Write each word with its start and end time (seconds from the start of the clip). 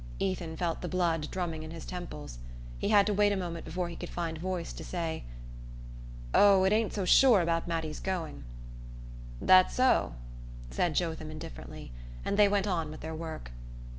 Ethan 0.17 0.57
felt 0.57 0.81
the 0.81 0.87
blood 0.87 1.29
drumming 1.29 1.61
in 1.61 1.69
his 1.69 1.85
temples. 1.85 2.39
He 2.79 2.89
had 2.89 3.05
to 3.05 3.13
wait 3.13 3.31
a 3.31 3.35
moment 3.37 3.65
before 3.65 3.87
he 3.87 3.95
could 3.95 4.09
find 4.09 4.35
voice 4.35 4.73
to 4.73 4.83
say: 4.83 5.25
"Oh, 6.33 6.63
it 6.63 6.73
ain't 6.73 6.91
so 6.91 7.05
sure 7.05 7.39
about 7.39 7.67
Mattie's 7.67 7.99
going" 7.99 8.43
"That 9.51 9.71
so?" 9.71 10.15
said 10.71 10.95
Jotham 10.95 11.29
indifferently; 11.29 11.91
and 12.25 12.35
they 12.35 12.47
went 12.47 12.65
on 12.65 12.89
with 12.89 13.01
their 13.01 13.13
work. 13.13 13.51